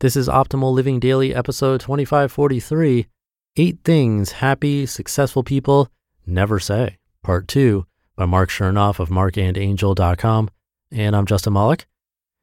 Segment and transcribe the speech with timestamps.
[0.00, 3.06] This is Optimal Living Daily, episode 2543
[3.56, 5.90] Eight Things Happy, Successful People
[6.26, 7.84] Never Say, Part 2
[8.16, 10.48] by Marc Chernoff of marcandangel.com.
[10.90, 11.86] And I'm Justin Malik.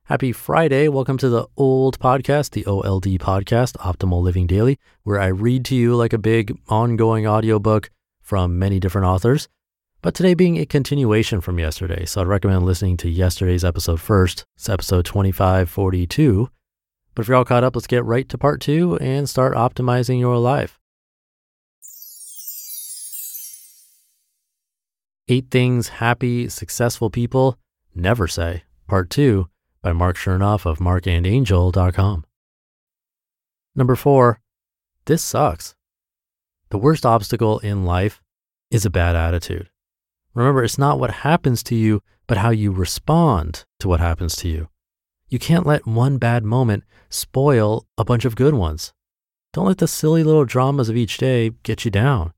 [0.04, 0.88] Happy Friday.
[0.88, 5.76] Welcome to the old podcast, the OLD podcast, Optimal Living Daily, where I read to
[5.76, 7.90] you like a big ongoing audiobook
[8.22, 9.48] from many different authors.
[10.04, 12.06] But today being a continuation from yesterday.
[12.06, 14.46] So I'd recommend listening to yesterday's episode first.
[14.58, 16.52] It's episode 2542
[17.18, 20.20] but if you're all caught up, let's get right to part two and start optimizing
[20.20, 20.80] your life.
[25.28, 27.58] Eight Things Happy, Successful People
[27.96, 29.50] Never Say, Part 2
[29.82, 32.24] by Marc Chernoff of marcandangel.com.
[33.76, 34.40] Number four,
[35.06, 35.74] this sucks.
[36.70, 38.22] The worst obstacle in life
[38.70, 39.72] is a bad attitude.
[40.36, 44.48] Remember, it's not what happens to you, but how you respond to what happens to
[44.48, 44.70] you.
[45.30, 48.94] You can't let one bad moment spoil a bunch of good ones.
[49.54, 52.34] Don't let the silly little dramas of each day get you down.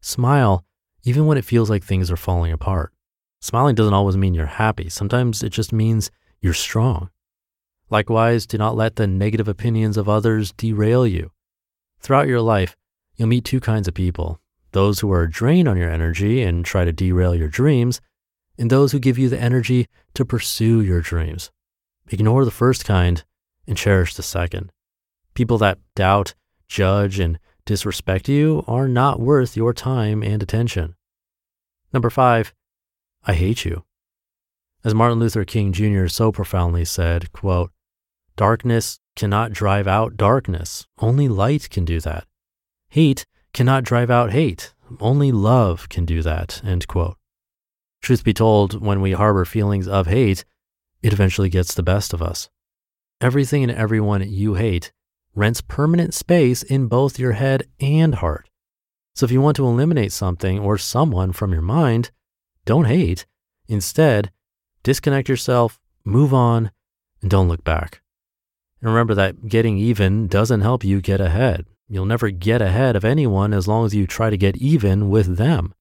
[0.00, 0.64] Smile
[1.04, 2.92] even when it feels like things are falling apart.
[3.40, 4.88] Smiling doesn't always mean you're happy.
[4.88, 6.10] Sometimes it just means
[6.40, 7.10] you're strong.
[7.88, 11.30] Likewise, do not let the negative opinions of others derail you.
[12.00, 12.76] Throughout your life,
[13.16, 14.40] you'll meet two kinds of people
[14.72, 18.00] those who are a drain on your energy and try to derail your dreams,
[18.56, 21.50] and those who give you the energy to pursue your dreams.
[22.10, 23.24] Ignore the first kind
[23.66, 24.72] and cherish the second.
[25.34, 26.34] People that doubt,
[26.68, 30.96] judge, and disrespect you are not worth your time and attention.
[31.92, 32.52] Number five,
[33.24, 33.84] I hate you.
[34.82, 36.08] As Martin Luther King Jr.
[36.08, 37.70] so profoundly said, quote,
[38.36, 40.86] Darkness cannot drive out darkness.
[40.98, 42.24] Only light can do that.
[42.88, 44.74] Hate cannot drive out hate.
[44.98, 46.60] Only love can do that.
[46.64, 47.16] End quote.
[48.02, 50.44] Truth be told, when we harbor feelings of hate,
[51.02, 52.48] it eventually gets the best of us.
[53.20, 54.92] Everything and everyone you hate
[55.34, 58.48] rents permanent space in both your head and heart.
[59.14, 62.10] So if you want to eliminate something or someone from your mind,
[62.64, 63.26] don't hate.
[63.68, 64.30] Instead,
[64.82, 66.70] disconnect yourself, move on,
[67.22, 68.02] and don't look back.
[68.80, 71.66] And remember that getting even doesn't help you get ahead.
[71.88, 75.36] You'll never get ahead of anyone as long as you try to get even with
[75.36, 75.74] them.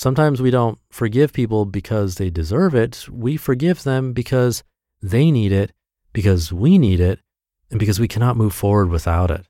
[0.00, 3.06] Sometimes we don't forgive people because they deserve it.
[3.10, 4.64] We forgive them because
[5.02, 5.72] they need it,
[6.14, 7.20] because we need it,
[7.70, 9.44] and because we cannot move forward without it.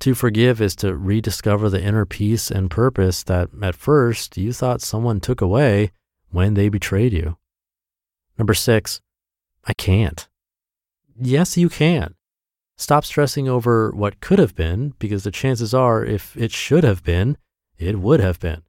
[0.00, 4.82] To forgive is to rediscover the inner peace and purpose that at first you thought
[4.82, 5.92] someone took away
[6.30, 7.38] when they betrayed you.
[8.36, 9.00] Number six,
[9.64, 10.28] I can't.
[11.18, 12.16] Yes, you can.
[12.76, 17.02] Stop stressing over what could have been because the chances are if it should have
[17.02, 17.38] been,
[17.78, 18.60] it would have been.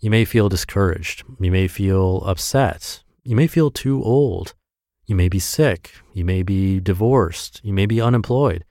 [0.00, 1.24] You may feel discouraged.
[1.40, 3.02] You may feel upset.
[3.24, 4.54] You may feel too old.
[5.06, 5.92] You may be sick.
[6.12, 7.60] You may be divorced.
[7.64, 8.64] You may be unemployed.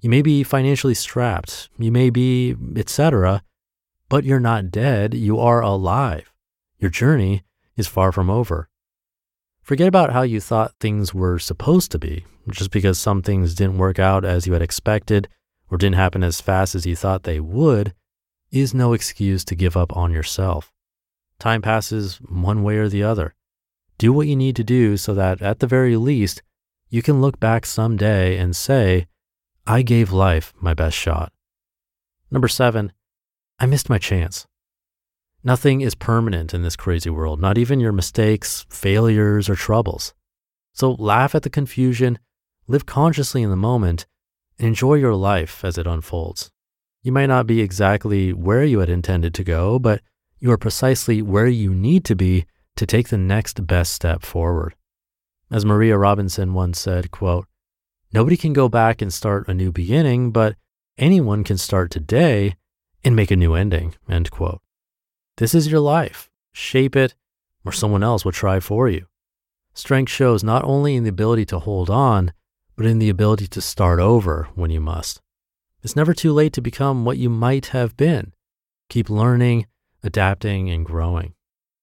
[0.00, 1.68] You may be financially strapped.
[1.78, 3.42] You may be, etc.
[4.08, 5.14] But you're not dead.
[5.14, 6.32] You are alive.
[6.78, 7.42] Your journey
[7.76, 8.68] is far from over.
[9.62, 12.24] Forget about how you thought things were supposed to be.
[12.48, 15.28] Just because some things didn't work out as you had expected
[15.70, 17.92] or didn't happen as fast as you thought they would
[18.50, 20.72] is no excuse to give up on yourself.
[21.38, 23.34] Time passes one way or the other.
[23.98, 26.42] Do what you need to do so that at the very least,
[26.88, 29.06] you can look back someday and say,
[29.66, 31.32] I gave life my best shot.
[32.30, 32.92] Number seven,
[33.58, 34.46] I missed my chance.
[35.44, 40.14] Nothing is permanent in this crazy world, not even your mistakes, failures, or troubles.
[40.72, 42.18] So laugh at the confusion,
[42.66, 44.06] live consciously in the moment,
[44.58, 46.50] and enjoy your life as it unfolds.
[47.08, 50.02] You might not be exactly where you had intended to go, but
[50.40, 52.44] you are precisely where you need to be
[52.76, 54.74] to take the next best step forward.
[55.50, 57.46] As Maria Robinson once said, quote,
[58.12, 60.56] Nobody can go back and start a new beginning, but
[60.98, 62.56] anyone can start today
[63.02, 64.60] and make a new ending, end quote.
[65.38, 66.28] This is your life.
[66.52, 67.14] Shape it,
[67.64, 69.06] or someone else will try for you.
[69.72, 72.34] Strength shows not only in the ability to hold on,
[72.76, 75.22] but in the ability to start over when you must.
[75.82, 78.32] It's never too late to become what you might have been.
[78.88, 79.66] Keep learning,
[80.02, 81.34] adapting, and growing.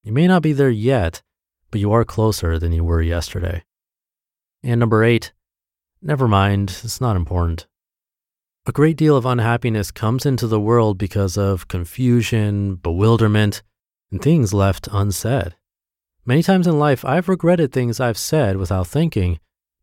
[0.04, 1.22] You may not be there yet,
[1.72, 3.64] but you are closer than you were yesterday.
[4.64, 5.34] And number eight,
[6.02, 7.68] never mind, it's not important.
[8.68, 13.62] A great deal of unhappiness comes into the world because of confusion, bewilderment,
[14.12, 15.56] and things left unsaid.
[16.26, 19.40] Many times in life, I've regretted things I've said without thinking,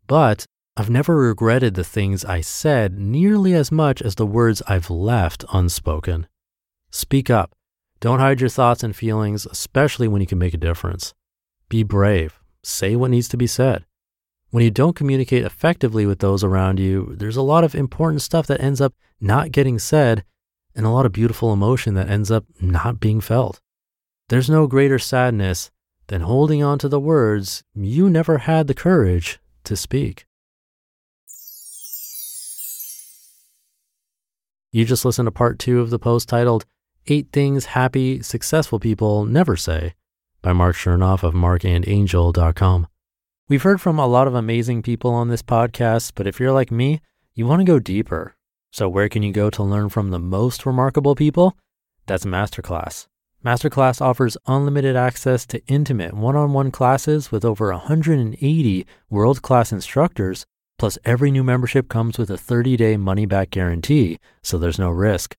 [0.08, 4.88] but I've never regretted the things I said nearly as much as the words I've
[4.88, 6.26] left unspoken.
[6.90, 7.54] Speak up.
[8.00, 11.12] Don't hide your thoughts and feelings, especially when you can make a difference.
[11.69, 12.40] Be brave.
[12.62, 13.84] Say what needs to be said.
[14.50, 18.46] when you don't communicate effectively with those around you, there's a lot of important stuff
[18.46, 20.24] that ends up not getting said
[20.74, 23.60] and a lot of beautiful emotion that ends up not being felt.
[24.28, 25.70] There's no greater sadness
[26.06, 30.26] than holding on to the words you never had the courage to speak.
[34.74, 36.64] You just listened to part two of the post titled
[37.06, 39.92] Eight Things Happy, Successful People Never Say
[40.40, 42.86] by Marc Chernoff of marcandangel.com.
[43.50, 46.70] We've heard from a lot of amazing people on this podcast, but if you're like
[46.70, 47.02] me,
[47.34, 48.34] you want to go deeper.
[48.70, 51.54] So, where can you go to learn from the most remarkable people?
[52.06, 53.08] That's Masterclass.
[53.44, 59.70] Masterclass offers unlimited access to intimate one on one classes with over 180 world class
[59.70, 60.46] instructors
[60.82, 64.90] Plus, every new membership comes with a 30 day money back guarantee, so there's no
[64.90, 65.37] risk.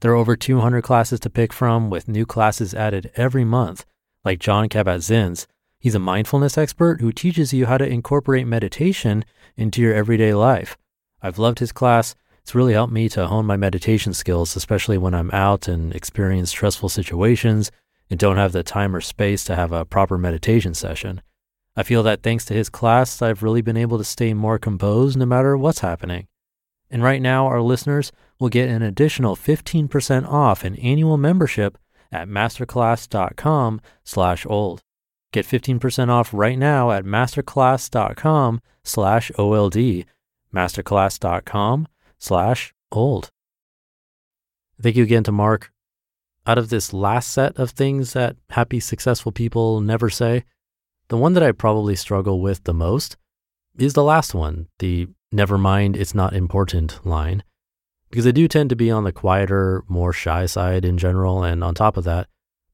[0.00, 3.86] There are over 200 classes to pick from, with new classes added every month,
[4.22, 5.46] like Jon Kabat-Zinn's.
[5.78, 9.24] He's a mindfulness expert who teaches you how to incorporate meditation
[9.56, 10.76] into your everyday life.
[11.22, 12.14] I've loved his class.
[12.42, 16.50] It's really helped me to hone my meditation skills, especially when I'm out and experience
[16.50, 17.70] stressful situations
[18.10, 21.22] and don't have the time or space to have a proper meditation session.
[21.74, 25.16] I feel that thanks to his class, I've really been able to stay more composed
[25.16, 26.26] no matter what's happening.
[26.90, 31.78] And right now, our listeners will get an additional 15% off an annual membership
[32.10, 34.82] at masterclass.com slash old.
[35.32, 40.04] Get 15% off right now at masterclass.com slash OLD,
[40.54, 41.88] masterclass.com
[42.18, 43.30] slash old.
[44.80, 45.72] Thank you again to Marc.
[46.46, 50.44] Out of this last set of things that happy, successful people never say,
[51.08, 53.16] the one that I probably struggle with the most
[53.76, 57.42] is the last one, the never mind, it's not important line,
[58.10, 61.42] because I do tend to be on the quieter, more shy side in general.
[61.42, 62.28] And on top of that,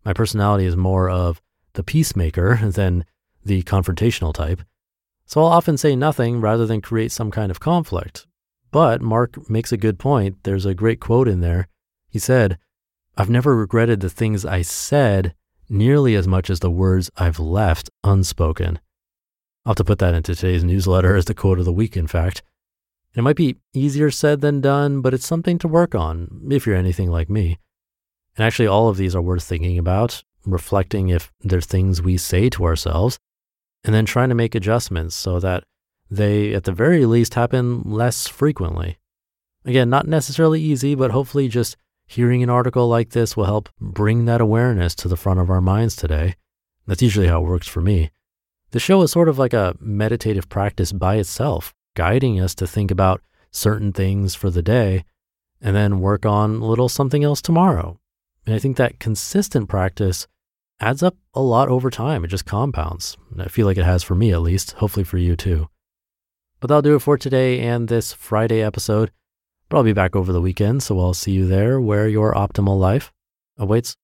[0.05, 1.41] my personality is more of
[1.75, 3.05] the peacemaker than
[3.45, 4.63] the confrontational type.
[5.27, 8.27] So I'll often say nothing rather than create some kind of conflict.
[8.71, 10.39] But Marc makes a good point.
[10.43, 11.69] There's a great quote in there.
[12.09, 12.59] He said,
[13.17, 15.35] I've never regretted the things I said
[15.69, 18.79] nearly as much as the words I've left unspoken.
[19.65, 22.07] I'll have to put that into today's newsletter as the quote of the week, in
[22.07, 22.43] fact.
[23.15, 26.77] It might be easier said than done, but it's something to work on if you're
[26.77, 27.59] anything like me.
[28.37, 32.49] And actually, all of these are worth thinking about, reflecting if there's things we say
[32.51, 33.19] to ourselves,
[33.85, 35.65] and then trying to make adjustments so that
[36.11, 38.99] they, at the very least, happen less frequently.
[39.65, 41.77] Again, not necessarily easy, but hopefully just
[42.11, 45.61] Hearing an article like this will help bring that awareness to the front of our
[45.61, 46.37] minds today.
[46.87, 48.11] That's usually how it works for me.
[48.71, 52.91] The show is sort of like a meditative practice by itself, guiding us to think
[52.91, 53.21] about
[53.51, 55.05] certain things for the day
[55.61, 58.01] and then work on a little something else tomorrow.
[58.47, 60.27] And I think that consistent practice
[60.81, 62.25] adds up a lot over time.
[62.25, 63.19] It just compounds.
[63.39, 65.69] I feel like it has for me at least, hopefully for you too.
[66.61, 69.11] But that'll do it for today and this Friday episode.
[69.69, 72.79] But I'll be back over the weekend, so I'll see you there where your optimal
[72.79, 73.13] life
[73.59, 73.97] awaits.